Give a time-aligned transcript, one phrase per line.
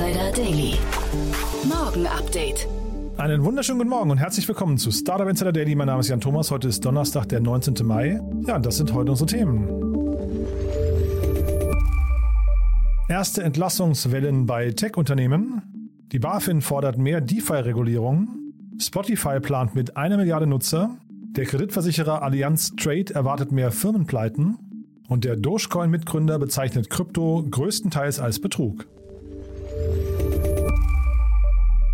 [0.00, 0.78] Insider Daily.
[1.68, 2.66] Morgen Update.
[3.18, 5.74] Einen wunderschönen guten Morgen und herzlich willkommen zu Startup Insider Daily.
[5.74, 6.50] Mein Name ist Jan Thomas.
[6.50, 7.86] Heute ist Donnerstag, der 19.
[7.86, 8.18] Mai.
[8.46, 9.68] Ja, das sind heute unsere Themen.
[13.10, 15.90] Erste Entlassungswellen bei Tech-Unternehmen.
[16.12, 18.28] Die BaFin fordert mehr DeFi-Regulierung.
[18.78, 20.96] Spotify plant mit einer Milliarde Nutzer.
[21.32, 24.56] Der Kreditversicherer Allianz Trade erwartet mehr Firmenpleiten.
[25.08, 28.86] Und der Dogecoin-Mitgründer bezeichnet Krypto größtenteils als Betrug.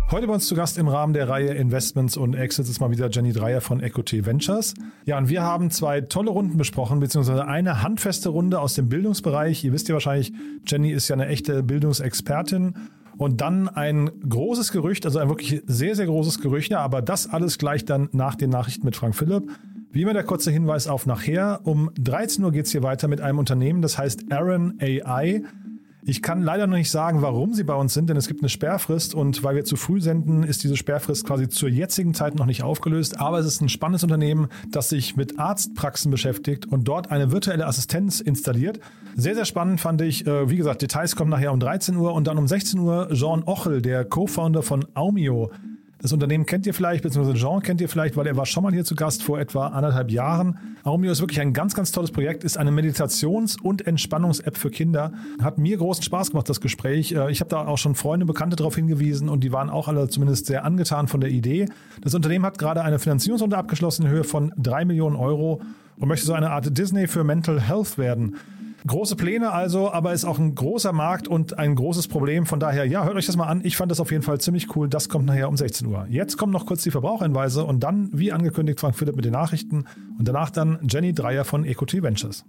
[0.09, 3.09] Heute bei uns zu Gast im Rahmen der Reihe Investments und Exits ist mal wieder
[3.09, 4.73] Jenny Dreier von Equity Ventures.
[5.03, 9.65] Ja, und wir haben zwei tolle Runden besprochen, beziehungsweise eine handfeste Runde aus dem Bildungsbereich.
[9.65, 10.31] Ihr wisst ja wahrscheinlich,
[10.65, 12.75] Jenny ist ja eine echte Bildungsexpertin.
[13.17, 16.71] Und dann ein großes Gerücht, also ein wirklich sehr, sehr großes Gerücht.
[16.71, 19.51] Ja, aber das alles gleich dann nach den Nachrichten mit Frank Philipp.
[19.91, 21.59] Wie immer der kurze Hinweis auf nachher.
[21.65, 25.43] Um 13 Uhr geht's hier weiter mit einem Unternehmen, das heißt Aaron AI.
[26.09, 28.47] Ich kann leider noch nicht sagen, warum sie bei uns sind, denn es gibt eine
[28.47, 32.45] Sperrfrist und weil wir zu früh senden, ist diese Sperrfrist quasi zur jetzigen Zeit noch
[32.45, 33.19] nicht aufgelöst.
[33.19, 37.67] Aber es ist ein spannendes Unternehmen, das sich mit Arztpraxen beschäftigt und dort eine virtuelle
[37.67, 38.79] Assistenz installiert.
[39.17, 40.25] Sehr, sehr spannend fand ich.
[40.25, 43.43] Äh, Wie gesagt, Details kommen nachher um 13 Uhr und dann um 16 Uhr Jean
[43.43, 45.51] Ochel, der Co-Founder von Aumio.
[45.99, 48.71] Das Unternehmen kennt ihr vielleicht, beziehungsweise Jean kennt ihr vielleicht, weil er war schon mal
[48.71, 50.59] hier zu Gast vor etwa anderthalb Jahren.
[50.83, 55.11] Aumio ist wirklich ein ganz, ganz tolles Projekt, ist eine Meditations- und Entspannungs-App für Kinder.
[55.41, 57.13] Hat mir großen Spaß gemacht, das Gespräch.
[57.13, 60.07] Äh, Ich habe da auch schon Freunde, Bekannte darauf hingewiesen und die waren auch alle
[60.07, 61.67] zumindest sehr angetan von der Idee.
[62.01, 65.61] Das Unternehmen hat gerade eine Finanzierungsrunde abgeschlossen in Höhe von drei Millionen Euro
[65.97, 68.35] und möchte so eine Art Disney für Mental Health werden.
[68.87, 72.45] Große Pläne also, aber ist auch ein großer Markt und ein großes Problem.
[72.45, 73.61] Von daher, ja, hört euch das mal an.
[73.63, 74.87] Ich fand das auf jeden Fall ziemlich cool.
[74.87, 76.07] Das kommt nachher um 16 Uhr.
[76.09, 79.85] Jetzt kommen noch kurz die Verbraucherhinweise und dann, wie angekündigt, Frank Philipp mit den Nachrichten
[80.17, 82.45] und danach dann Jenny Dreier von Equity Ventures.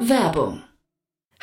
[0.00, 0.62] Werbung.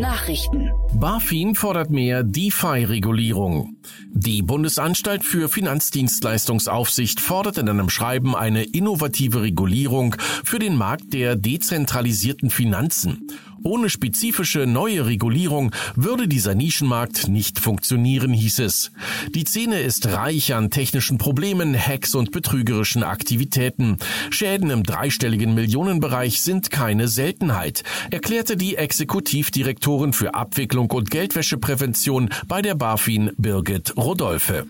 [0.00, 0.70] Nachrichten.
[0.94, 3.76] BaFin fordert mehr DeFi-Regulierung.
[4.12, 11.36] Die Bundesanstalt für Finanzdienstleistungsaufsicht fordert in einem Schreiben eine innovative Regulierung für den Markt der
[11.36, 13.28] dezentralisierten Finanzen.
[13.62, 18.90] Ohne spezifische neue Regulierung würde dieser Nischenmarkt nicht funktionieren, hieß es.
[19.34, 23.98] Die Szene ist reich an technischen Problemen, Hacks und betrügerischen Aktivitäten.
[24.30, 32.62] Schäden im dreistelligen Millionenbereich sind keine Seltenheit, erklärte die Exekutivdirektorin für Abwicklung und Geldwäscheprävention bei
[32.62, 34.66] der BaFin Birgit Rodolphe.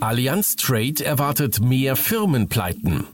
[0.00, 3.04] Allianz Trade erwartet mehr Firmenpleiten.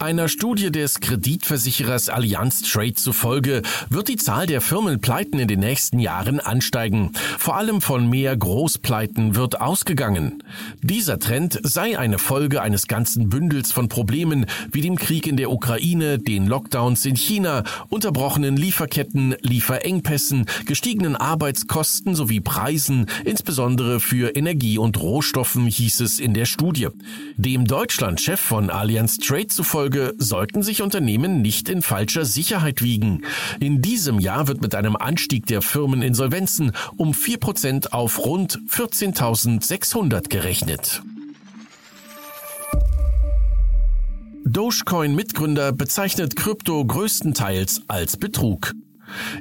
[0.00, 6.00] Einer Studie des Kreditversicherers Allianz Trade zufolge wird die Zahl der Firmenpleiten in den nächsten
[6.00, 7.12] Jahren ansteigen.
[7.38, 10.42] Vor allem von mehr Großpleiten wird ausgegangen.
[10.82, 15.52] Dieser Trend sei eine Folge eines ganzen Bündels von Problemen wie dem Krieg in der
[15.52, 24.76] Ukraine, den Lockdowns in China, unterbrochenen Lieferketten, Lieferengpässen, gestiegenen Arbeitskosten sowie Preisen, insbesondere für Energie
[24.76, 26.88] und Rohstoffen, hieß es in der Studie.
[27.36, 29.83] Dem Deutschlandchef von Allianz Trade zufolge
[30.18, 33.22] sollten sich Unternehmen nicht in falscher Sicherheit wiegen.
[33.60, 41.02] In diesem Jahr wird mit einem Anstieg der Firmeninsolvenzen um 4% auf rund 14.600 gerechnet.
[44.46, 48.72] Dogecoin-Mitgründer bezeichnet Krypto größtenteils als Betrug.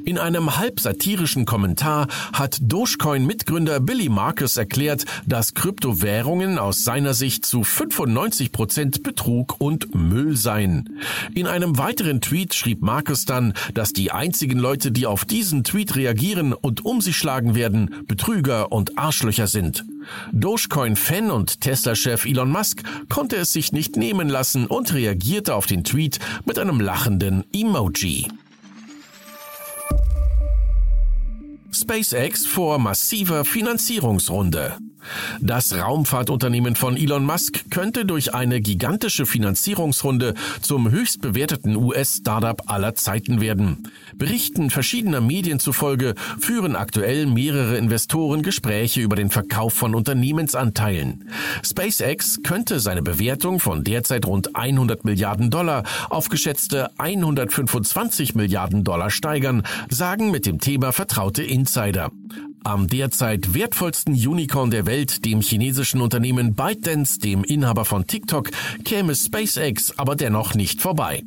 [0.06, 7.46] In einem halb satirischen Kommentar hat Dogecoin-Mitgründer Billy Marcus erklärt, dass Kryptowährungen aus seiner Sicht
[7.46, 11.00] zu 95 Prozent Betrug und Müll seien.
[11.34, 15.96] In einem weiteren Tweet schrieb Marcus dann, dass die einzigen Leute, die auf diesen Tweet
[15.96, 19.86] reagieren und um sich schlagen werden, Betrüger und Arschlöcher sind.
[20.32, 25.84] Dogecoin-Fan und Tesla-Chef Elon Musk konnte es sich nicht nehmen lassen und reagierte auf den
[25.84, 28.28] Tweet mit einem lachenden Emoji.
[31.84, 34.78] SpaceX vor massiver Finanzierungsrunde.
[35.42, 42.96] Das Raumfahrtunternehmen von Elon Musk könnte durch eine gigantische Finanzierungsrunde zum höchst bewerteten US-Startup aller
[42.96, 43.90] Zeiten werden.
[44.16, 51.30] Berichten verschiedener Medien zufolge führen aktuell mehrere Investoren Gespräche über den Verkauf von Unternehmensanteilen.
[51.64, 59.10] SpaceX könnte seine Bewertung von derzeit rund 100 Milliarden Dollar auf geschätzte 125 Milliarden Dollar
[59.10, 62.12] steigern, sagen mit dem Thema vertraute Insider.
[62.66, 68.52] Am derzeit wertvollsten Unicorn der Welt, dem chinesischen Unternehmen ByteDance, dem Inhaber von TikTok,
[68.86, 71.24] käme SpaceX aber dennoch nicht vorbei.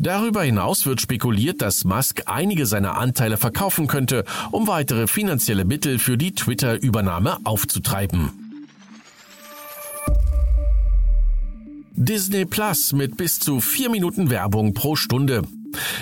[0.00, 6.00] Darüber hinaus wird spekuliert, dass Musk einige seiner Anteile verkaufen könnte, um weitere finanzielle Mittel
[6.00, 8.30] für die Twitter-Übernahme aufzutreiben.
[11.92, 15.42] Disney Plus mit bis zu vier Minuten Werbung pro Stunde.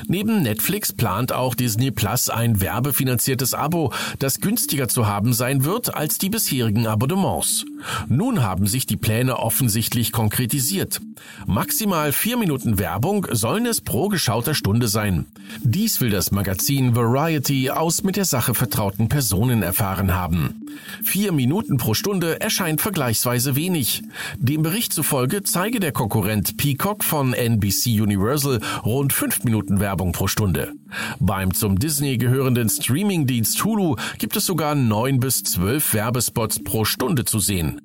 [0.07, 5.95] Neben Netflix plant auch Disney Plus ein werbefinanziertes Abo, das günstiger zu haben sein wird
[5.95, 7.65] als die bisherigen Abonnements.
[8.09, 11.01] Nun haben sich die Pläne offensichtlich konkretisiert.
[11.47, 15.27] Maximal vier Minuten Werbung sollen es pro geschauter Stunde sein.
[15.63, 20.67] Dies will das Magazin Variety aus mit der Sache vertrauten Personen erfahren haben.
[21.03, 24.03] Vier Minuten pro Stunde erscheint vergleichsweise wenig.
[24.39, 30.27] Dem Bericht zufolge zeige der Konkurrent Peacock von NBC Universal rund fünf Minuten Werbung pro
[30.27, 30.73] Stunde.
[31.19, 37.25] Beim zum Disney gehörenden Streamingdienst Hulu gibt es sogar neun bis zwölf Werbespots pro Stunde
[37.25, 37.81] zu sehen.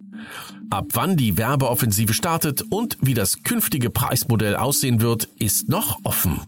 [0.70, 6.42] Ab wann die Werbeoffensive startet und wie das künftige Preismodell aussehen wird, ist noch offen.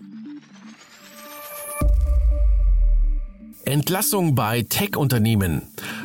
[3.68, 5.62] Entlassung bei Tech-Unternehmen.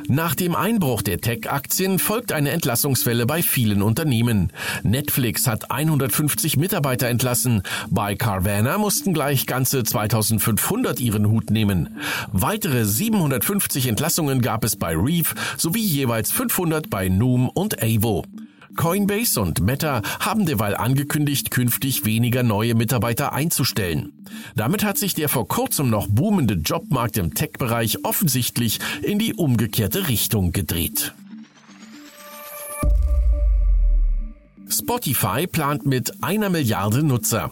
[0.09, 4.50] Nach dem Einbruch der Tech-Aktien folgt eine Entlassungswelle bei vielen Unternehmen.
[4.82, 7.62] Netflix hat 150 Mitarbeiter entlassen.
[7.88, 12.00] Bei Carvana mussten gleich ganze 2500 ihren Hut nehmen.
[12.32, 18.25] Weitere 750 Entlassungen gab es bei Reef sowie jeweils 500 bei Noom und Avo.
[18.76, 24.12] Coinbase und Meta haben derweil angekündigt, künftig weniger neue Mitarbeiter einzustellen.
[24.56, 30.08] Damit hat sich der vor kurzem noch boomende Jobmarkt im Tech-Bereich offensichtlich in die umgekehrte
[30.08, 31.14] Richtung gedreht.
[34.69, 37.50] Spotify plant mit einer Milliarde Nutzer.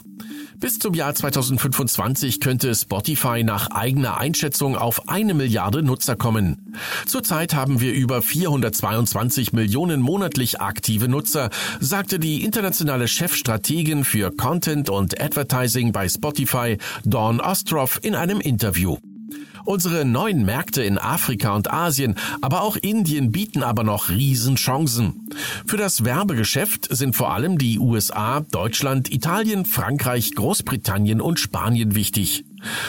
[0.60, 6.74] Bis zum Jahr 2025 könnte Spotify nach eigener Einschätzung auf eine Milliarde Nutzer kommen.
[7.06, 11.48] Zurzeit haben wir über 422 Millionen monatlich aktive Nutzer,
[11.80, 18.98] sagte die internationale Chefstrategin für Content und Advertising bei Spotify, Dawn Ostroff, in einem Interview.
[19.64, 25.28] Unsere neuen Märkte in Afrika und Asien, aber auch Indien bieten aber noch Riesenchancen.
[25.66, 32.44] Für das Werbegeschäft sind vor allem die USA, Deutschland, Italien, Frankreich, Großbritannien und Spanien wichtig.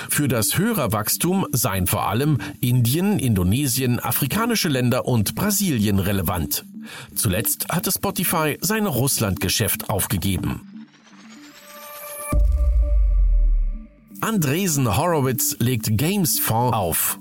[0.10, 6.66] Für das Hörerwachstum seien vor allem Indien, Indonesien, afrikanische Länder und Brasilien relevant.
[7.16, 10.71] Zuletzt hatte Spotify sein Russlandgeschäft aufgegeben.
[14.22, 17.18] Andresen Horowitz legt Games Fonds auf.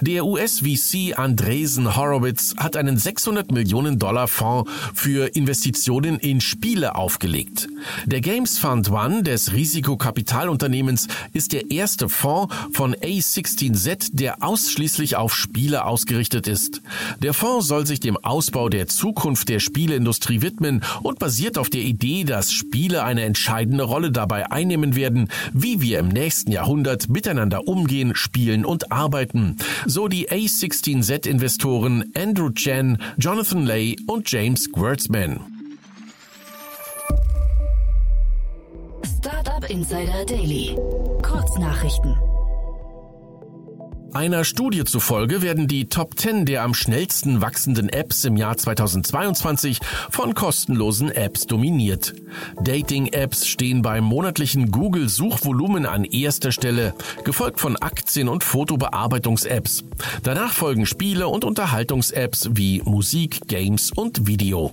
[0.00, 7.68] Der US-VC Andresen Horowitz hat einen 600 Millionen Dollar Fonds für Investitionen in Spiele aufgelegt.
[8.06, 15.34] Der Games Fund One des Risikokapitalunternehmens ist der erste Fonds von A16Z, der ausschließlich auf
[15.34, 16.82] Spiele ausgerichtet ist.
[17.20, 21.82] Der Fonds soll sich dem Ausbau der Zukunft der Spieleindustrie widmen und basiert auf der
[21.82, 27.68] Idee, dass Spiele eine entscheidende Rolle dabei einnehmen werden, wie wir im nächsten Jahrhundert miteinander
[27.68, 29.56] umgehen, spielen und arbeiten
[29.86, 35.40] so die A16Z-Investoren Andrew Chen, Jonathan Lay und James Gewurzman.
[39.18, 40.76] Startup Insider Daily.
[41.22, 42.16] Kurznachrichten.
[44.14, 49.78] Einer Studie zufolge werden die Top 10 der am schnellsten wachsenden Apps im Jahr 2022
[50.10, 52.14] von kostenlosen Apps dominiert.
[52.62, 59.84] Dating-Apps stehen beim monatlichen Google-Suchvolumen an erster Stelle, gefolgt von Aktien- und Fotobearbeitungs-Apps.
[60.22, 64.72] Danach folgen Spiele- und Unterhaltungs-Apps wie Musik, Games und Video.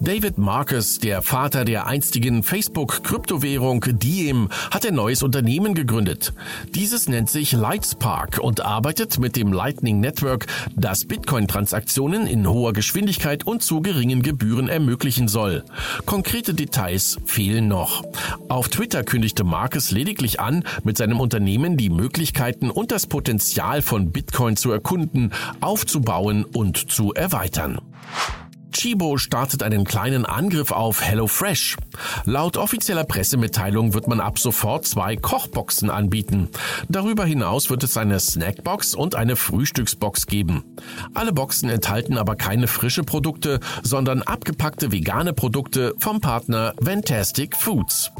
[0.00, 6.32] David Marcus, der Vater der einstigen Facebook-Kryptowährung Diem, hat ein neues Unternehmen gegründet.
[6.72, 13.44] Dieses nennt sich Lightspark und arbeitet mit dem Lightning Network, das Bitcoin-Transaktionen in hoher Geschwindigkeit
[13.44, 15.64] und zu geringen Gebühren ermöglichen soll.
[16.06, 18.04] Konkrete Details fehlen noch.
[18.48, 24.12] Auf Twitter kündigte Marcus lediglich an, mit seinem Unternehmen die Möglichkeiten und das Potenzial von
[24.12, 27.80] Bitcoin zu erkunden, aufzubauen und zu erweitern.
[28.72, 31.76] Chibo startet einen kleinen Angriff auf HelloFresh.
[32.24, 36.48] Laut offizieller Pressemitteilung wird man ab sofort zwei Kochboxen anbieten.
[36.88, 40.64] Darüber hinaus wird es eine Snackbox und eine Frühstücksbox geben.
[41.14, 48.10] Alle Boxen enthalten aber keine frische Produkte, sondern abgepackte vegane Produkte vom Partner Fantastic Foods.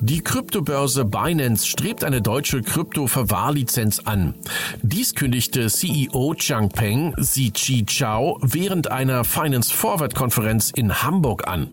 [0.00, 4.34] Die Kryptobörse Binance strebt eine deutsche Krypto-Verwahrlizenz an.
[4.82, 11.70] Dies kündigte CEO Changpeng Ziqi Chao während einer Finance Forward Konferenz in Hamburg an.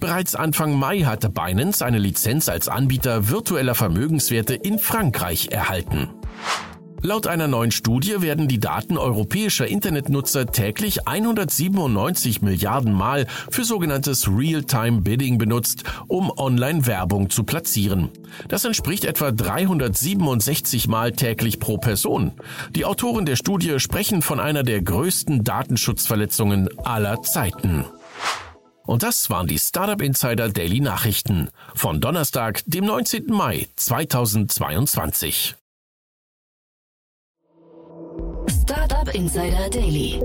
[0.00, 6.08] Bereits Anfang Mai hatte Binance eine Lizenz als Anbieter virtueller Vermögenswerte in Frankreich erhalten.
[7.00, 14.26] Laut einer neuen Studie werden die Daten europäischer Internetnutzer täglich 197 Milliarden Mal für sogenanntes
[14.26, 18.10] Real-Time Bidding benutzt, um Online-Werbung zu platzieren.
[18.48, 22.32] Das entspricht etwa 367 Mal täglich pro Person.
[22.74, 27.84] Die Autoren der Studie sprechen von einer der größten Datenschutzverletzungen aller Zeiten.
[28.84, 33.26] Und das waren die Startup Insider Daily Nachrichten von Donnerstag, dem 19.
[33.26, 35.57] Mai 2022.
[38.68, 40.20] Startup Insider Daily.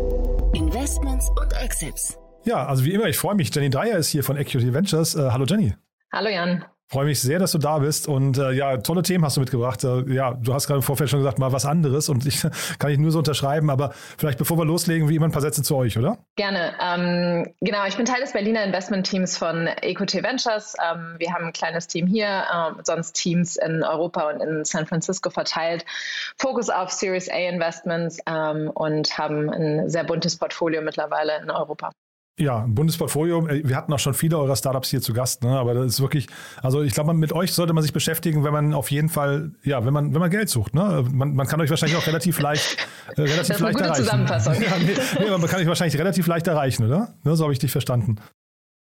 [0.54, 2.18] Investments und Exits.
[2.44, 3.56] Ja, also wie immer, ich freue mich.
[3.56, 5.16] Jenny Dreier ist hier von Equity Ventures.
[5.16, 5.76] Äh, hallo Jenny.
[6.12, 6.66] Hallo Jan.
[6.94, 9.84] Freue mich sehr, dass du da bist und äh, ja, tolle Themen hast du mitgebracht.
[9.84, 12.46] Äh, ja, du hast gerade im Vorfeld schon gesagt, mal was anderes und ich
[12.78, 15.64] kann ich nur so unterschreiben, aber vielleicht bevor wir loslegen, wie immer ein paar Sätze
[15.64, 16.20] zu euch, oder?
[16.36, 16.76] Gerne.
[16.80, 20.76] Ähm, genau, ich bin Teil des Berliner Investment-Teams von EcoT Ventures.
[20.88, 24.86] Ähm, wir haben ein kleines Team hier, äh, sonst Teams in Europa und in San
[24.86, 25.86] Francisco verteilt.
[26.38, 31.90] Fokus auf Series A Investments ähm, und haben ein sehr buntes Portfolio mittlerweile in Europa.
[32.40, 33.48] Ja, ein Bundesportfolio.
[33.48, 35.58] Äh, wir hatten auch schon viele eurer Startups hier zu Gast, ne?
[35.58, 36.28] aber das ist wirklich,
[36.62, 39.86] also ich glaube, mit euch sollte man sich beschäftigen, wenn man auf jeden Fall, ja,
[39.86, 40.74] wenn man, wenn man Geld sucht.
[40.74, 41.06] Ne?
[41.12, 42.78] Man, man kann euch wahrscheinlich auch relativ leicht,
[43.16, 44.04] äh, relativ das ist leicht eine gute erreichen.
[44.04, 44.54] Zusammenfassung.
[44.56, 47.14] Ja, nee, nee, man kann euch wahrscheinlich relativ leicht erreichen, oder?
[47.24, 48.20] Ne, so habe ich dich verstanden.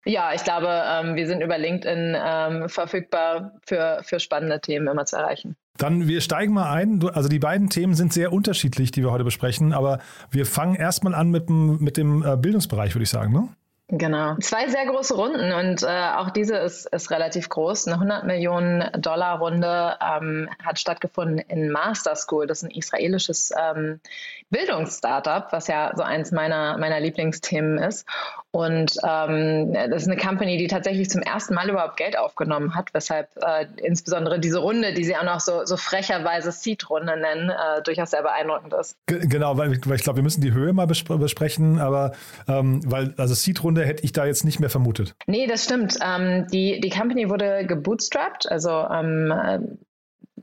[0.06, 5.06] Ja, ich glaube, ähm, wir sind über LinkedIn ähm, verfügbar für, für spannende Themen immer
[5.06, 5.56] zu erreichen.
[5.78, 7.04] Dann wir steigen mal ein.
[7.10, 10.00] Also die beiden Themen sind sehr unterschiedlich, die wir heute besprechen, aber
[10.32, 13.34] wir fangen erstmal an mit dem, mit dem äh, Bildungsbereich, würde ich sagen.
[13.34, 13.50] Ne?
[13.90, 14.36] Genau.
[14.42, 17.88] Zwei sehr große Runden und äh, auch diese ist, ist relativ groß.
[17.88, 22.48] Eine 100 Millionen Dollar Runde ähm, hat stattgefunden in Master School.
[22.48, 24.02] Das ist ein israelisches ähm,
[24.50, 28.06] Bildungsstartup, was ja so eins meiner, meiner Lieblingsthemen ist.
[28.52, 32.94] Und ähm, das ist eine Company, die tatsächlich zum ersten Mal überhaupt Geld aufgenommen hat,
[32.94, 37.84] weshalb äh, insbesondere diese Runde, die sie auch noch so, so frecherweise Seed-Runde nennen, äh,
[37.84, 38.98] durchaus sehr beeindruckend ist.
[39.06, 42.14] Genau, weil, weil ich glaube, wir müssen die Höhe mal besprechen, aber
[42.48, 45.16] ähm, weil, also Seed-Runde Runde hätte ich da jetzt nicht mehr vermutet.
[45.28, 45.98] Nee, das stimmt.
[46.02, 49.60] Ähm, die, die Company wurde gebootstrapped, also ähm, äh,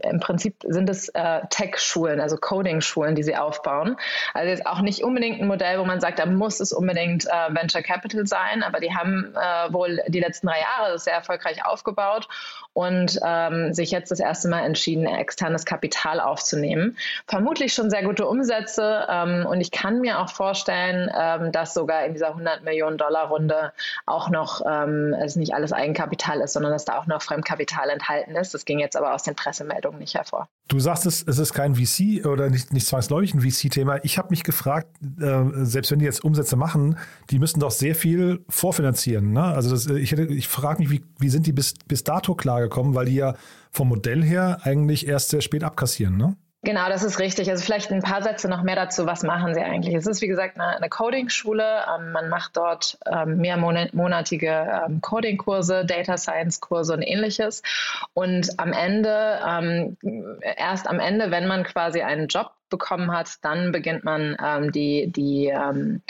[0.02, 3.96] im Prinzip sind es äh, Tech-Schulen, also Coding-Schulen, die sie aufbauen.
[4.32, 7.54] Also jetzt auch nicht unbedingt ein Modell, wo man sagt, da muss es unbedingt äh,
[7.54, 12.28] Venture Capital sein, aber die haben äh, wohl die letzten drei Jahre sehr erfolgreich aufgebaut
[12.72, 16.96] und ähm, sich jetzt das erste Mal entschieden, externes Kapital aufzunehmen.
[17.28, 22.04] Vermutlich schon sehr gute Umsätze ähm, und ich kann mir auch vorstellen, ähm, dass sogar
[22.04, 23.72] in dieser 100 Millionen Dollar Runde
[24.06, 28.34] auch noch ähm, es nicht alles Eigenkapital ist, sondern dass da auch noch Fremdkapital enthalten
[28.34, 28.54] ist.
[28.54, 30.48] Das ging jetzt aber aus den Pressemeldungen nicht hervor.
[30.68, 33.98] Du sagst es, es ist kein VC oder nicht, nicht zwangsläufig ein VC-Thema.
[34.02, 34.88] Ich habe mich gefragt,
[35.20, 36.96] äh, selbst wenn die jetzt Umsätze machen,
[37.30, 39.32] die müssen doch sehr viel vorfinanzieren.
[39.32, 39.42] Ne?
[39.42, 42.94] Also das, ich, ich frage mich, wie, wie sind die bis, bis dato klar gekommen,
[42.94, 43.34] weil die ja
[43.70, 46.36] vom Modell her eigentlich erst sehr spät abkassieren, ne?
[46.64, 47.50] Genau, das ist richtig.
[47.50, 49.04] Also vielleicht ein paar Sätze noch mehr dazu.
[49.06, 49.94] Was machen Sie eigentlich?
[49.94, 51.85] Es ist, wie gesagt, eine, eine Coding-Schule.
[51.94, 57.62] Ähm, man macht dort ähm, mehrmonatige ähm, Coding-Kurse, Data Science-Kurse und ähnliches.
[58.14, 59.99] Und am Ende, ähm,
[60.40, 65.12] erst am Ende, wenn man quasi einen Job bekommen hat, dann beginnt man ähm, die,
[65.12, 66.00] die ähm,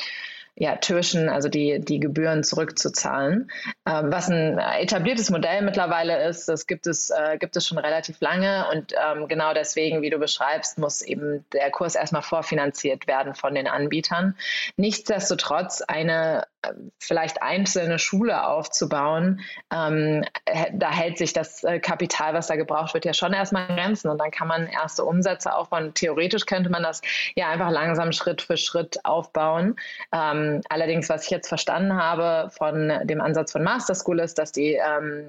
[0.57, 3.51] ja, Tuition, also die, die Gebühren zurückzuzahlen.
[3.87, 8.21] Ähm, was ein etabliertes Modell mittlerweile ist, das gibt es, äh, gibt es schon relativ
[8.21, 13.35] lange und ähm, genau deswegen, wie du beschreibst, muss eben der Kurs erstmal vorfinanziert werden
[13.35, 14.37] von den Anbietern.
[14.77, 16.45] Nichtsdestotrotz eine
[16.99, 19.41] vielleicht einzelne Schule aufzubauen,
[19.73, 20.25] ähm,
[20.73, 24.19] da hält sich das äh, Kapital, was da gebraucht wird, ja schon erstmal Grenzen und
[24.19, 25.93] dann kann man erste Umsätze aufbauen.
[25.95, 27.01] Theoretisch könnte man das
[27.35, 29.77] ja einfach langsam Schritt für Schritt aufbauen.
[30.13, 34.53] Ähm, allerdings, was ich jetzt verstanden habe von dem Ansatz von Master School ist, dass
[34.53, 35.25] die ähm,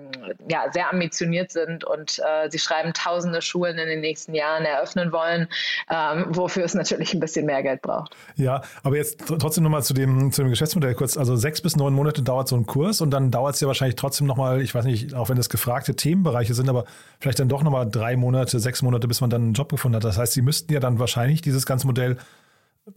[0.50, 5.12] ja, sehr ambitioniert sind und äh, sie schreiben tausende Schulen in den nächsten Jahren eröffnen
[5.12, 5.48] wollen,
[5.90, 8.16] ähm, wofür es natürlich ein bisschen mehr Geld braucht.
[8.36, 11.18] Ja, aber jetzt trotzdem nochmal zu dem, zu dem Geschäftsmodell kurz.
[11.26, 13.96] Also sechs bis neun Monate dauert so ein Kurs und dann dauert es ja wahrscheinlich
[13.96, 16.86] trotzdem nochmal, ich weiß nicht, auch wenn das gefragte Themenbereiche sind, aber
[17.20, 20.04] vielleicht dann doch nochmal drei Monate, sechs Monate, bis man dann einen Job gefunden hat.
[20.04, 22.18] Das heißt, Sie müssten ja dann wahrscheinlich dieses ganze Modell,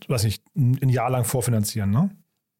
[0.08, 2.10] weiß nicht, ein Jahr lang vorfinanzieren, ne?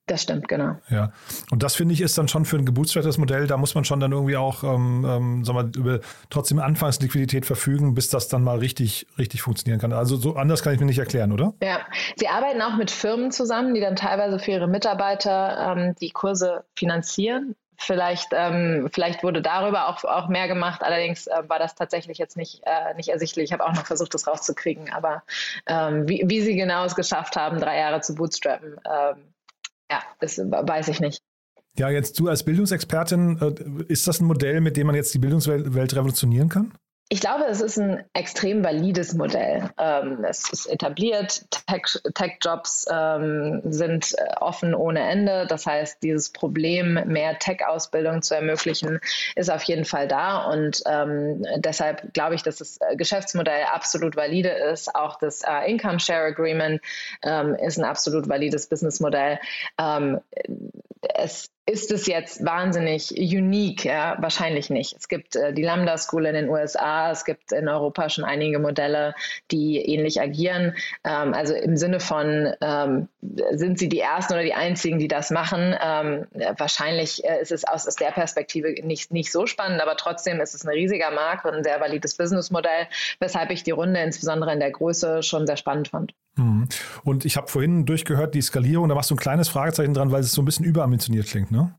[0.09, 0.77] Das stimmt, genau.
[0.89, 1.13] Ja,
[1.51, 4.01] und das finde ich ist dann schon für ein gebootstraptes Modell, da muss man schon
[4.01, 6.01] dann irgendwie auch ähm, ähm, sagen wir, über
[6.31, 9.93] trotzdem Anfangsliquidität verfügen, bis das dann mal richtig, richtig funktionieren kann.
[9.93, 11.53] Also so anders kann ich mir nicht erklären, oder?
[11.63, 11.81] Ja,
[12.17, 16.65] sie arbeiten auch mit Firmen zusammen, die dann teilweise für ihre Mitarbeiter ähm, die Kurse
[16.75, 17.55] finanzieren.
[17.77, 20.83] Vielleicht, ähm, vielleicht wurde darüber auch, auch mehr gemacht.
[20.83, 23.45] Allerdings äh, war das tatsächlich jetzt nicht, äh, nicht ersichtlich.
[23.45, 24.91] Ich habe auch noch versucht, das rauszukriegen.
[24.91, 25.23] Aber
[25.67, 29.17] ähm, wie, wie sie genau es geschafft haben, drei Jahre zu bootstrappen, ähm,
[29.91, 31.23] ja, das weiß ich nicht.
[31.79, 35.19] Ja, jetzt du als Bildungsexpertin, äh, ist das ein Modell, mit dem man jetzt die
[35.19, 36.73] Bildungswelt revolutionieren kann?
[37.11, 39.71] Ich glaube, es ist ein extrem valides Modell.
[39.79, 45.47] Ähm, es ist etabliert, Tech-Jobs ähm, sind äh, offen ohne Ende.
[45.49, 49.01] Das heißt, dieses Problem, mehr Tech-Ausbildung zu ermöglichen,
[49.37, 50.51] ist auf jeden Fall da.
[50.51, 54.95] Und ähm, deshalb glaube ich, dass das äh, Geschäftsmodell absolut valide ist.
[54.95, 56.83] Auch das äh, Income Share Agreement
[57.23, 59.39] ähm, ist ein absolut valides Businessmodell.
[61.03, 63.85] Es ist es jetzt wahnsinnig unique?
[63.85, 64.95] Ja, wahrscheinlich nicht.
[64.97, 68.59] Es gibt äh, die Lambda School in den USA, es gibt in Europa schon einige
[68.59, 69.15] Modelle,
[69.51, 70.75] die ähnlich agieren.
[71.05, 75.31] Ähm, also im Sinne von, ähm, sind sie die Ersten oder die Einzigen, die das
[75.31, 75.77] machen?
[75.81, 76.27] Ähm,
[76.57, 80.55] wahrscheinlich äh, ist es aus, aus der Perspektive nicht, nicht so spannend, aber trotzdem ist
[80.55, 82.89] es ein riesiger Markt und ein sehr valides Businessmodell,
[83.21, 86.15] weshalb ich die Runde insbesondere in der Größe schon sehr spannend fand.
[86.39, 86.69] Mhm.
[87.05, 90.21] Und ich habe vorhin durchgehört, die Skalierung, da machst du ein kleines Fragezeichen dran, weil
[90.21, 91.75] es so ein bisschen überambitioniert klingt, ne?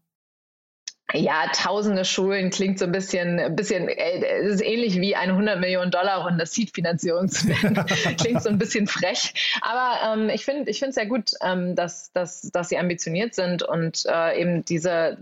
[1.13, 5.59] Ja, tausende Schulen klingt so ein bisschen, bisschen, äh, es ist ähnlich wie eine 100
[5.59, 7.73] Millionen Dollar Runde Seed-Finanzierung zu nennen.
[8.19, 9.33] klingt so ein bisschen frech.
[9.61, 13.33] Aber ähm, ich finde, ich finde es sehr gut, ähm, dass, dass, dass sie ambitioniert
[13.33, 15.17] sind und äh, eben diese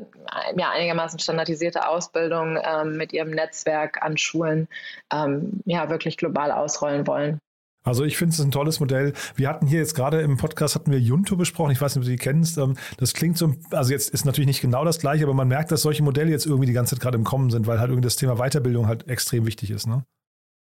[0.58, 4.68] ja, einigermaßen standardisierte Ausbildung ähm, mit ihrem Netzwerk an Schulen
[5.14, 7.40] ähm, ja wirklich global ausrollen wollen.
[7.88, 9.14] Also ich finde es ein tolles Modell.
[9.36, 11.72] Wir hatten hier jetzt gerade im Podcast hatten wir Junto besprochen.
[11.72, 12.58] Ich weiß nicht, ob du die kennst.
[12.58, 15.72] Ähm, das klingt so, also jetzt ist natürlich nicht genau das gleiche, aber man merkt,
[15.72, 18.04] dass solche Modelle jetzt irgendwie die ganze Zeit gerade im Kommen sind, weil halt irgendwie
[18.04, 19.88] das Thema Weiterbildung halt extrem wichtig ist.
[19.88, 20.04] Ne?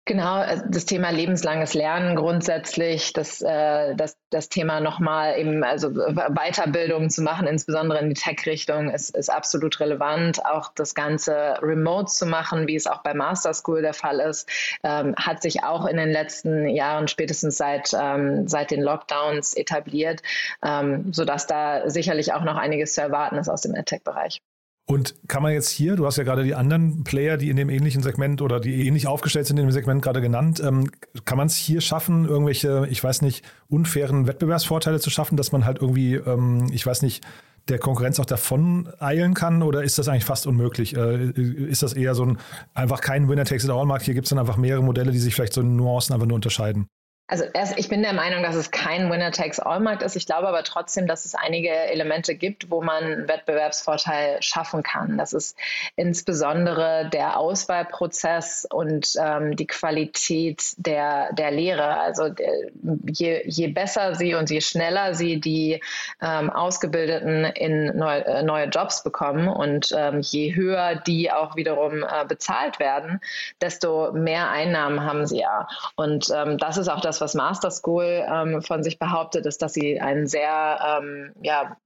[0.07, 5.89] Genau, äh, das Thema lebenslanges Lernen grundsätzlich, das, äh, das, das Thema nochmal eben, also
[5.89, 10.45] Weiterbildung zu machen, insbesondere in die Tech-Richtung, ist, ist absolut relevant.
[10.45, 14.47] Auch das Ganze remote zu machen, wie es auch bei Master School der Fall ist,
[14.83, 20.21] ähm, hat sich auch in den letzten Jahren, spätestens seit, ähm, seit den Lockdowns etabliert,
[20.63, 24.41] ähm, sodass da sicherlich auch noch einiges zu erwarten ist aus dem EdTech-Bereich.
[24.87, 27.69] Und kann man jetzt hier, du hast ja gerade die anderen Player, die in dem
[27.69, 30.91] ähnlichen Segment oder die ähnlich aufgestellt sind in dem Segment gerade genannt, ähm,
[31.25, 35.65] kann man es hier schaffen, irgendwelche, ich weiß nicht, unfairen Wettbewerbsvorteile zu schaffen, dass man
[35.65, 37.25] halt irgendwie, ähm, ich weiß nicht,
[37.67, 40.95] der Konkurrenz auch davon eilen kann oder ist das eigentlich fast unmöglich?
[40.95, 42.37] Äh, ist das eher so ein
[42.75, 44.05] einfach kein Winner-Takes-it-all-Markt?
[44.05, 46.35] Hier gibt es dann einfach mehrere Modelle, die sich vielleicht so in Nuancen einfach nur
[46.35, 46.87] unterscheiden.
[47.27, 50.15] Also erst, ich bin der Meinung, dass es kein Winner-Takes-all-Markt ist.
[50.15, 55.17] Ich glaube aber trotzdem, dass es einige Elemente gibt, wo man einen Wettbewerbsvorteil schaffen kann.
[55.17, 55.57] Das ist
[55.95, 61.97] insbesondere der Auswahlprozess und ähm, die Qualität der, der Lehre.
[61.97, 62.69] Also äh,
[63.11, 65.81] je, je besser sie und je schneller sie die
[66.21, 72.03] ähm, Ausgebildeten in neu, äh, neue Jobs bekommen und ähm, je höher die auch wiederum
[72.03, 73.19] äh, bezahlt werden,
[73.61, 75.67] desto mehr Einnahmen haben sie ja.
[75.95, 79.61] Und ähm, das ist auch das, das, was Master School ähm, von sich behauptet, ist,
[79.61, 81.77] dass sie einen sehr ähm, ja,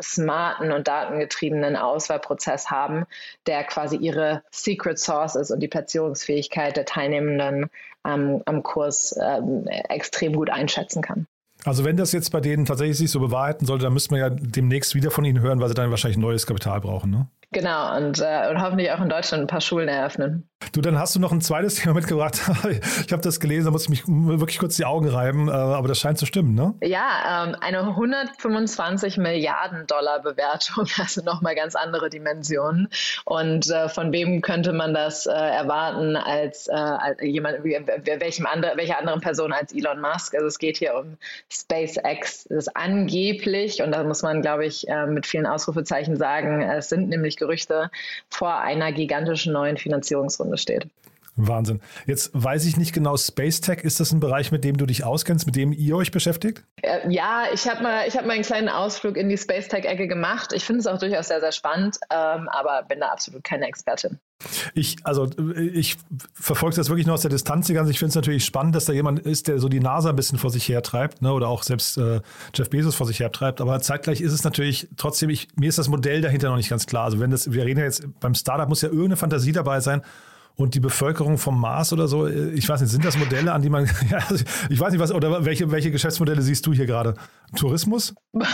[0.00, 3.04] smarten und datengetriebenen Auswahlprozess haben,
[3.46, 7.70] der quasi ihre Secret Source ist und die Platzierungsfähigkeit der Teilnehmenden
[8.06, 11.26] ähm, am Kurs ähm, extrem gut einschätzen kann.
[11.64, 14.30] Also wenn das jetzt bei denen tatsächlich sich so bewahrheiten sollte, dann müsste man ja
[14.30, 17.26] demnächst wieder von ihnen hören, weil sie dann wahrscheinlich neues Kapital brauchen, ne?
[17.52, 20.48] Genau, und, äh, und hoffentlich auch in Deutschland ein paar Schulen eröffnen.
[20.72, 22.40] Du, dann hast du noch ein zweites Thema mitgebracht.
[23.06, 25.86] Ich habe das gelesen, da muss ich mich wirklich kurz die Augen reiben, äh, aber
[25.86, 26.74] das scheint zu stimmen, ne?
[26.82, 32.88] Ja, ähm, eine 125 Milliarden Dollar Bewertung, also nochmal ganz andere Dimensionen.
[33.26, 36.70] Und äh, von wem könnte man das äh, erwarten als,
[37.20, 40.34] jemand, welchem andere, welcher anderen Person als Elon Musk?
[40.34, 41.18] Also es geht hier um
[41.50, 42.44] SpaceX.
[42.44, 47.08] Das ist angeblich, und da muss man, glaube ich, mit vielen Ausrufezeichen sagen, es sind
[47.08, 47.90] nämlich Gerüchte
[48.30, 50.88] vor einer gigantischen neuen Finanzierungsrunde Grunde steht.
[51.36, 51.80] Wahnsinn.
[52.06, 55.04] Jetzt weiß ich nicht genau, Space Tech, ist das ein Bereich, mit dem du dich
[55.04, 56.64] auskennst, mit dem ihr euch beschäftigt?
[56.82, 60.54] Äh, ja, ich habe mal, hab mal einen kleinen Ausflug in die Space Tech-Ecke gemacht.
[60.54, 64.18] Ich finde es auch durchaus sehr, sehr spannend, ähm, aber bin da absolut keine Expertin.
[64.74, 65.96] Ich, also ich
[66.34, 67.68] verfolge das wirklich nur aus der Distanz.
[67.68, 70.38] Ich finde es natürlich spannend, dass da jemand ist, der so die NASA ein bisschen
[70.38, 71.32] vor sich hertreibt, ne?
[71.32, 72.20] oder auch selbst äh,
[72.54, 73.60] Jeff Bezos vor sich hertreibt.
[73.60, 76.86] Aber zeitgleich ist es natürlich trotzdem, ich, mir ist das Modell dahinter noch nicht ganz
[76.86, 77.04] klar.
[77.04, 80.02] Also wenn das, wir reden ja jetzt beim Startup muss ja irgendeine Fantasie dabei sein,
[80.56, 83.62] und die Bevölkerung vom Mars oder so, äh, ich weiß nicht, sind das Modelle, an
[83.62, 84.18] die man, ja,
[84.70, 87.14] ich weiß nicht, was, oder welche, welche Geschäftsmodelle siehst du hier gerade?
[87.56, 88.14] Tourismus?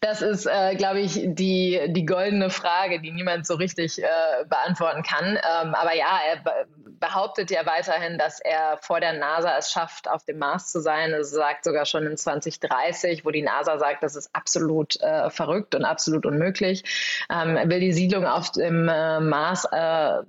[0.00, 4.06] Das ist, äh, glaube ich, die, die goldene Frage, die niemand so richtig äh,
[4.48, 5.36] beantworten kann.
[5.36, 6.66] Ähm, aber ja, er
[7.00, 11.12] behauptet ja weiterhin, dass er vor der NASA es schafft, auf dem Mars zu sein.
[11.12, 15.74] Er sagt sogar schon in 2030, wo die NASA sagt, das ist absolut äh, verrückt
[15.74, 16.84] und absolut unmöglich.
[17.30, 20.22] Ähm, er will die Siedlung auf dem äh, Mars äh,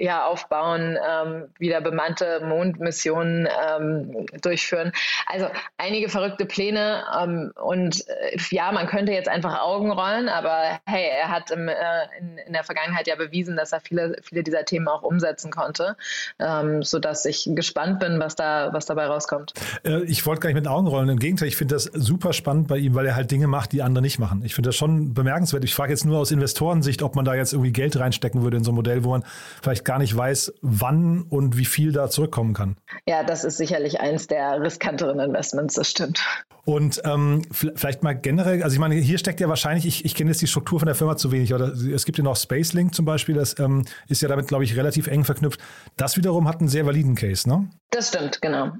[0.00, 4.92] ja, aufbauen, ähm, wieder bemannte Mondmissionen ähm, durchführen.
[5.26, 5.46] Also
[5.78, 11.08] einige verrückte Pläne ähm, und äh, ja, man könnte jetzt einfach Augen rollen, aber hey,
[11.20, 11.74] er hat im, äh,
[12.18, 15.96] in, in, der Vergangenheit ja bewiesen, dass er viele, viele dieser Themen auch umsetzen konnte,
[16.38, 19.54] ähm, sodass ich gespannt bin, was da, was dabei rauskommt.
[19.84, 22.68] Äh, ich wollte gar nicht mit Augen rollen, im Gegenteil, ich finde das super spannend
[22.68, 24.42] bei ihm, weil er halt Dinge macht, die andere nicht machen.
[24.44, 25.64] Ich finde das schon bemerkenswert.
[25.64, 28.64] Ich frage jetzt nur aus Investorensicht, ob man da jetzt irgendwie Geld reinstecken würde in
[28.64, 29.24] so ein Modell, wo man
[29.62, 32.76] vielleicht gar nicht weiß, wann und wie viel da zurückkommen kann.
[33.06, 36.20] Ja, das ist sicherlich eins der riskanteren Investments, das stimmt.
[36.64, 40.30] Und ähm, vielleicht mal generell, also ich meine, hier steckt ja wahrscheinlich, ich, ich kenne
[40.30, 43.04] jetzt die Struktur von der Firma zu wenig, oder es gibt ja noch Spacelink zum
[43.04, 45.60] Beispiel, das ähm, ist ja damit, glaube ich, relativ eng verknüpft.
[45.96, 47.68] Das wiederum hat einen sehr validen Case, ne?
[47.90, 48.72] Das stimmt, genau.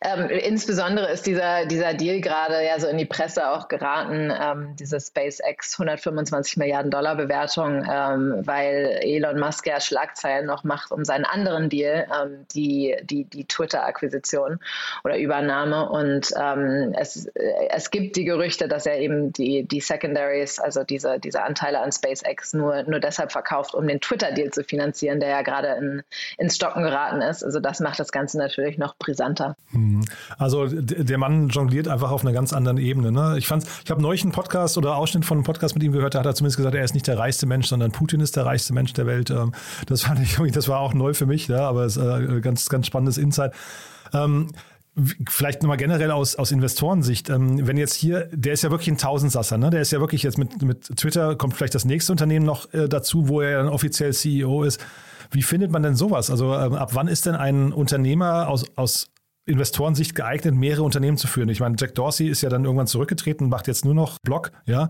[0.00, 4.76] Ähm, insbesondere ist dieser, dieser Deal gerade ja so in die Presse auch geraten, ähm,
[4.78, 11.04] diese SpaceX 125 Milliarden Dollar Bewertung, ähm, weil Elon Musk ja Schlagzeilen noch macht um
[11.04, 14.60] seinen anderen Deal, ähm, die, die, die Twitter-Akquisition
[15.04, 15.88] oder Übernahme.
[15.88, 17.26] Und ähm, es,
[17.70, 21.92] es gibt die Gerüchte, dass er eben die, die Secondaries, also diese, diese Anteile an
[21.92, 26.02] SpaceX, nur, nur deshalb verkauft, um den Twitter-Deal zu finanzieren, der ja gerade in,
[26.38, 27.44] ins Stocken geraten ist.
[27.44, 29.56] Also das macht das Ganze natürlich noch brisanter.
[29.72, 30.02] Mhm.
[30.36, 33.12] Also der Mann jongliert einfach auf einer ganz anderen Ebene.
[33.12, 33.36] Ne?
[33.38, 36.14] Ich fand, ich habe neulich einen Podcast oder Ausschnitt von einem Podcast mit ihm gehört,
[36.14, 38.46] da hat er zumindest gesagt, er ist nicht der reichste Mensch, sondern Putin ist der
[38.46, 39.30] reichste Mensch der Welt.
[39.30, 39.52] Ähm,
[39.86, 42.40] das fand ich, das war auch neu für mich, ja, aber es ist ein äh,
[42.40, 43.54] ganz, ganz spannendes Insight.
[44.12, 44.48] Ähm,
[45.28, 48.98] Vielleicht nochmal generell aus, aus Investorensicht, ähm, wenn jetzt hier, der ist ja wirklich ein
[48.98, 49.70] Tausendsasser, ne?
[49.70, 52.88] der ist ja wirklich jetzt mit, mit Twitter, kommt vielleicht das nächste Unternehmen noch äh,
[52.88, 54.84] dazu, wo er dann offiziell CEO ist.
[55.30, 56.28] Wie findet man denn sowas?
[56.28, 59.10] Also ähm, ab wann ist denn ein Unternehmer aus, aus
[59.50, 61.48] Investorensicht geeignet, mehrere Unternehmen zu führen.
[61.48, 64.52] Ich meine, Jack Dorsey ist ja dann irgendwann zurückgetreten und macht jetzt nur noch Blog,
[64.66, 64.88] ja,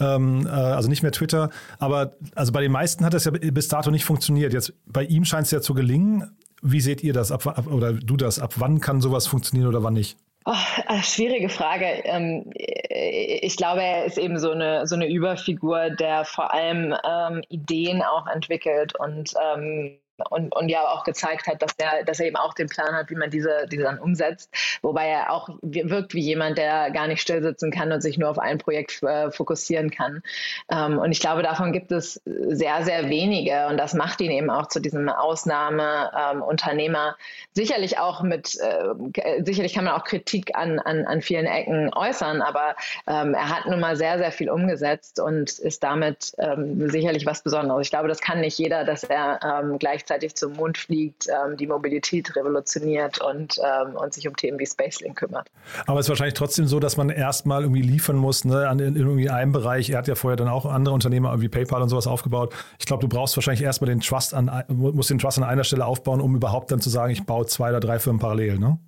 [0.00, 1.50] ähm, äh, also nicht mehr Twitter.
[1.78, 4.52] Aber also bei den meisten hat das ja bis dato nicht funktioniert.
[4.52, 6.36] Jetzt bei ihm scheint es ja zu gelingen.
[6.62, 8.38] Wie seht ihr das ab, ab, oder du das?
[8.38, 10.18] Ab wann kann sowas funktionieren oder wann nicht?
[10.46, 10.54] Oh,
[11.02, 11.84] schwierige Frage.
[12.04, 17.42] Ähm, ich glaube, er ist eben so eine, so eine Überfigur, der vor allem ähm,
[17.48, 22.26] Ideen auch entwickelt und ähm, und, und ja auch gezeigt hat, dass er, dass er
[22.26, 24.50] eben auch den Plan hat, wie man diese, diese dann umsetzt.
[24.82, 28.38] Wobei er auch wirkt wie jemand, der gar nicht stillsitzen kann und sich nur auf
[28.38, 30.22] ein Projekt äh, fokussieren kann.
[30.70, 33.68] Ähm, und ich glaube, davon gibt es sehr, sehr wenige.
[33.68, 37.08] Und das macht ihn eben auch zu diesem Ausnahmeunternehmer.
[37.08, 37.14] Ähm,
[37.54, 42.42] sicherlich auch mit, äh, sicherlich kann man auch Kritik an, an, an vielen Ecken äußern,
[42.42, 47.26] aber ähm, er hat nun mal sehr, sehr viel umgesetzt und ist damit ähm, sicherlich
[47.26, 47.86] was Besonderes.
[47.86, 51.56] Ich glaube, das kann nicht jeder, dass er ähm, gleichzeitig gleichzeitig zum Mond fliegt, ähm,
[51.56, 55.48] die Mobilität revolutioniert und, ähm, und sich um Themen wie Spacelink kümmert.
[55.86, 58.96] Aber es ist wahrscheinlich trotzdem so, dass man erstmal irgendwie liefern muss, ne, an, in
[58.96, 59.90] irgendwie einem Bereich.
[59.90, 62.54] Er hat ja vorher dann auch andere Unternehmer wie PayPal und sowas aufgebaut.
[62.78, 65.84] Ich glaube, du brauchst wahrscheinlich erstmal den Trust an, musst den Trust an einer Stelle
[65.84, 68.78] aufbauen, um überhaupt dann zu sagen, ich baue zwei oder drei Firmen parallel, ne?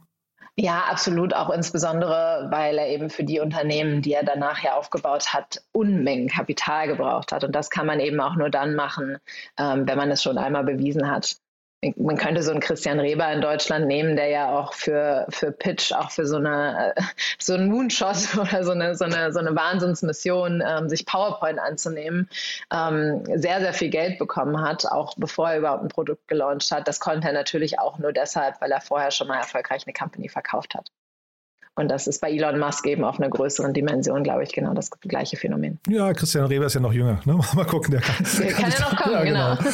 [0.58, 1.34] Ja, absolut.
[1.34, 6.28] Auch insbesondere, weil er eben für die Unternehmen, die er danach ja aufgebaut hat, Unmengen
[6.28, 7.42] Kapital gebraucht hat.
[7.44, 9.16] Und das kann man eben auch nur dann machen,
[9.58, 11.36] ähm, wenn man es schon einmal bewiesen hat.
[11.96, 15.92] Man könnte so einen Christian Reber in Deutschland nehmen, der ja auch für, für Pitch,
[15.92, 16.94] auch für so eine
[17.38, 22.28] so einen Moonshot oder so eine, so eine, so eine Wahnsinnsmission, ähm, sich PowerPoint anzunehmen,
[22.72, 26.86] ähm, sehr, sehr viel Geld bekommen hat, auch bevor er überhaupt ein Produkt gelauncht hat.
[26.86, 30.28] Das konnte er natürlich auch nur deshalb, weil er vorher schon mal erfolgreich eine Company
[30.28, 30.90] verkauft hat.
[31.74, 34.90] Und das ist bei Elon Musk eben auf einer größeren Dimension, glaube ich, genau das
[34.90, 35.78] gleiche Phänomen.
[35.88, 37.20] Ja, Christian Reber ist ja noch jünger.
[37.24, 37.38] Ne?
[37.54, 39.56] Mal gucken, der kann, der kann, ja noch kommen, ja, genau.
[39.56, 39.70] genau.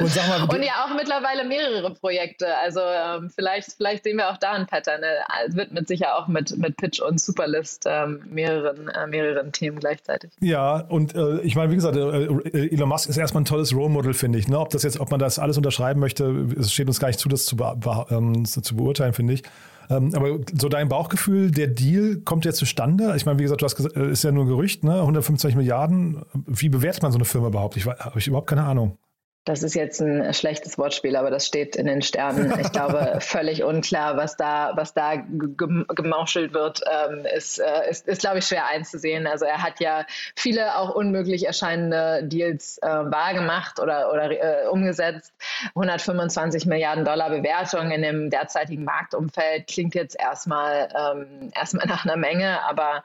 [0.00, 2.46] Und, mal, und, ja auch mittlerweile mehrere Projekte.
[2.56, 5.02] Also ähm, vielleicht, vielleicht sehen wir auch da ein Pattern.
[5.46, 9.78] Es wird mit sicher auch mit, mit Pitch und Superlist ähm, mehreren, äh, mehreren Themen
[9.78, 10.30] gleichzeitig.
[10.40, 13.74] Ja, und äh, ich meine, wie gesagt, äh, äh, Elon Musk ist erstmal ein tolles
[13.74, 14.48] Role Model, finde ich.
[14.48, 14.58] Ne?
[14.58, 16.24] Ob das jetzt, ob man das alles unterschreiben möchte,
[16.58, 19.42] es steht uns gar nicht zu, das zu, be ähm, zu beurteilen, finde ich.
[19.90, 23.14] Ähm, aber so dein Bauchgefühl, der Deal kommt ja zustande.
[23.16, 25.00] Ich meine, wie gesagt, du hast gesagt, äh, ist ja nur ein Gerücht, ne?
[25.00, 26.22] 125 Milliarden.
[26.46, 27.76] Wie bewertet man so eine Firma überhaupt?
[27.76, 28.98] Ich habe ich überhaupt keine Ahnung.
[29.44, 32.60] Das ist jetzt ein schlechtes Wortspiel, aber das steht in den Sternen.
[32.60, 38.20] Ich glaube, völlig unklar, was da, was da gemauschelt wird, ähm, ist, äh, ist, ist,
[38.20, 39.26] glaube ich, schwer einzusehen.
[39.26, 45.32] Also er hat ja viele auch unmöglich erscheinende Deals äh, wahrgemacht oder, oder äh, umgesetzt.
[45.70, 52.16] 125 Milliarden Dollar Bewertung in dem derzeitigen Marktumfeld klingt jetzt erstmal ähm, erstmal nach einer
[52.16, 53.02] Menge, aber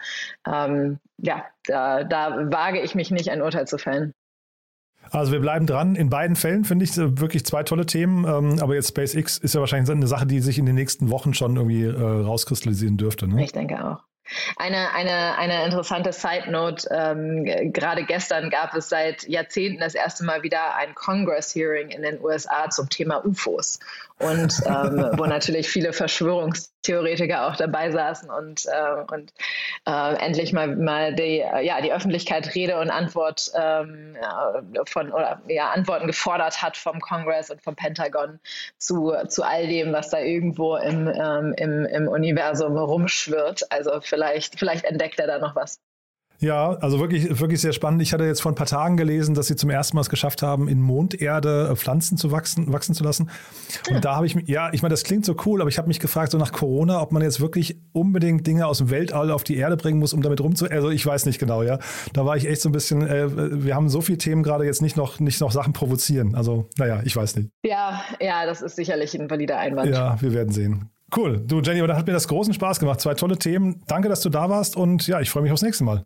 [0.48, 4.14] ähm, ja, da, da wage ich mich nicht, ein Urteil zu fällen.
[5.12, 5.96] Also wir bleiben dran.
[5.96, 8.26] In beiden Fällen finde ich wirklich zwei tolle Themen.
[8.26, 11.34] Ähm, aber jetzt SpaceX ist ja wahrscheinlich eine Sache, die sich in den nächsten Wochen
[11.34, 13.28] schon irgendwie äh, rauskristallisieren dürfte.
[13.28, 13.44] Ne?
[13.44, 14.04] Ich denke auch.
[14.58, 16.88] Eine, eine, eine interessante Side Note.
[16.92, 22.02] Ähm, gerade gestern gab es seit Jahrzehnten das erste Mal wieder ein Congress Hearing in
[22.02, 23.80] den USA zum Thema UFOs
[24.20, 29.32] und ähm, wo natürlich viele Verschwörungstheoretiker auch dabei saßen und, äh, und
[29.86, 34.18] äh, endlich mal, mal die, ja, die Öffentlichkeit Rede und Antwort ähm,
[34.88, 38.40] von oder ja, Antworten gefordert hat vom Kongress und vom Pentagon
[38.80, 43.72] zu, zu all dem, was da irgendwo im, ähm, im, im Universum rumschwirrt.
[43.72, 45.80] Also vielleicht, vielleicht entdeckt er da noch was.
[46.40, 48.02] Ja, also wirklich, wirklich sehr spannend.
[48.02, 50.44] Ich hatte jetzt vor ein paar Tagen gelesen, dass sie zum ersten Mal es geschafft
[50.44, 53.30] haben, in Monderde äh, Pflanzen zu wachsen, wachsen zu lassen.
[53.90, 55.88] Und da habe ich mich, ja, ich meine, das klingt so cool, aber ich habe
[55.88, 59.44] mich gefragt, so nach Corona, ob man jetzt wirklich unbedingt Dinge aus dem Weltall auf
[59.44, 60.68] die Erde bringen muss, um damit rumzu.
[60.70, 61.80] Also ich weiß nicht genau, ja.
[62.14, 64.82] Da war ich echt so ein bisschen, äh, wir haben so viele Themen gerade jetzt
[64.82, 66.36] nicht noch, nicht noch Sachen provozieren.
[66.36, 67.50] Also, naja, ich weiß nicht.
[67.64, 69.90] Ja, ja, das ist sicherlich ein valider Einwand.
[69.90, 70.92] Ja, wir werden sehen.
[71.16, 71.42] Cool.
[71.46, 73.00] Du, Jenny, aber da hat mir das großen Spaß gemacht.
[73.00, 73.82] Zwei tolle Themen.
[73.88, 76.06] Danke, dass du da warst und ja, ich freue mich aufs nächste Mal.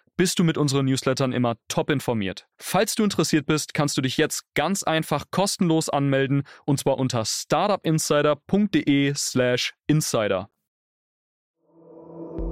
[0.21, 2.45] bist du mit unseren Newslettern immer top informiert.
[2.59, 7.25] Falls du interessiert bist, kannst du dich jetzt ganz einfach kostenlos anmelden und zwar unter
[7.25, 10.47] startupinsider.de/slash insider.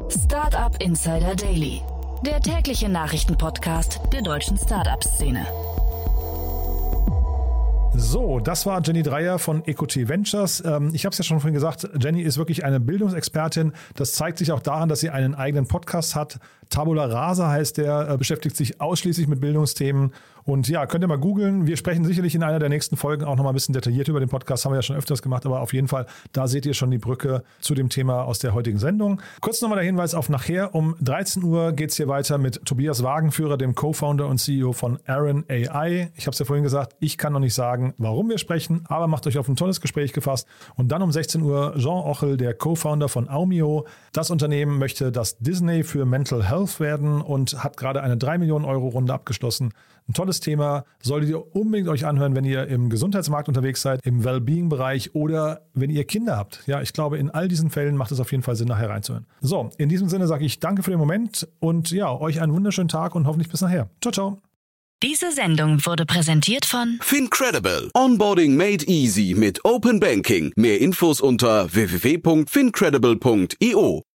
[0.10, 1.84] Startup Insider Daily,
[2.26, 5.46] der tägliche Nachrichtenpodcast der deutschen Startup-Szene.
[8.02, 10.64] So, das war Jenny Dreier von EcoT Ventures.
[10.66, 13.74] Ähm, ich habe es ja schon vorhin gesagt, Jenny ist wirklich eine Bildungsexpertin.
[13.96, 16.40] Das zeigt sich auch daran, dass sie einen eigenen Podcast hat.
[16.70, 20.12] Tabula Rasa heißt der, äh, beschäftigt sich ausschließlich mit Bildungsthemen
[20.50, 21.68] und ja, könnt ihr mal googeln.
[21.68, 24.30] Wir sprechen sicherlich in einer der nächsten Folgen auch nochmal ein bisschen detailliert über den
[24.30, 24.66] Podcast.
[24.66, 26.98] Haben wir ja schon öfters gemacht, aber auf jeden Fall, da seht ihr schon die
[26.98, 29.22] Brücke zu dem Thema aus der heutigen Sendung.
[29.42, 30.74] Kurz nochmal der Hinweis auf nachher.
[30.74, 35.00] Um 13 Uhr geht es hier weiter mit Tobias Wagenführer, dem Co-Founder und CEO von
[35.06, 36.12] Aaron AI.
[36.16, 39.08] Ich habe es ja vorhin gesagt, ich kann noch nicht sagen, warum wir sprechen, aber
[39.08, 40.48] macht euch auf ein tolles Gespräch gefasst.
[40.76, 43.86] Und dann um 16 Uhr Jean Ochel, der Co-Founder von Aumio.
[44.14, 48.66] Das Unternehmen möchte das Disney für Mental Health werden und hat gerade eine 3 Millionen
[48.66, 49.74] Euro Runde abgeschlossen.
[50.08, 54.24] Ein tolles Thema, solltet ihr unbedingt euch anhören, wenn ihr im Gesundheitsmarkt unterwegs seid, im
[54.24, 56.64] Wellbeing-Bereich oder wenn ihr Kinder habt.
[56.66, 59.26] Ja, ich glaube, in all diesen Fällen macht es auf jeden Fall Sinn, nachher reinzuhören.
[59.42, 62.90] So, in diesem Sinne sage ich danke für den Moment und ja, euch einen wunderschönen
[62.90, 63.90] Tag und hoffentlich bis nachher.
[64.02, 64.42] Ciao, ciao.
[65.02, 67.90] Diese Sendung wurde präsentiert von Fincredible.
[67.94, 70.52] Onboarding made easy mit Open Banking.
[70.58, 74.09] Mehr Infos unter www.fincredible.io.